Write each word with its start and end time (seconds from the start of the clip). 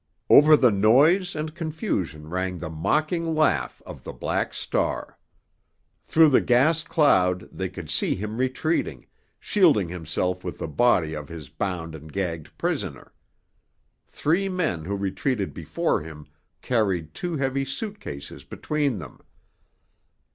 Over 0.31 0.57
the 0.57 0.71
noise 0.71 1.35
and 1.35 1.53
confusion 1.53 2.27
rang 2.27 2.57
the 2.57 2.71
mocking 2.71 3.35
laugh 3.35 3.83
of 3.85 4.03
the 4.03 4.13
Black 4.13 4.51
Star. 4.55 5.19
Through 6.01 6.29
the 6.29 6.41
gas 6.41 6.81
cloud 6.81 7.47
they 7.51 7.69
could 7.69 7.87
see 7.91 8.15
him 8.15 8.39
retreating, 8.39 9.05
shielding 9.39 9.89
himself 9.89 10.43
with 10.43 10.57
the 10.57 10.67
body 10.67 11.13
of 11.13 11.29
his 11.29 11.49
bound 11.49 11.93
and 11.93 12.11
gagged 12.11 12.57
prisoner. 12.57 13.13
Three 14.07 14.49
men 14.49 14.85
who 14.85 14.95
retreated 14.95 15.53
before 15.53 16.01
him 16.01 16.25
carried 16.63 17.13
two 17.13 17.37
heavy 17.37 17.63
suit 17.63 17.99
cases 17.99 18.43
between 18.43 18.97
them. 18.97 19.21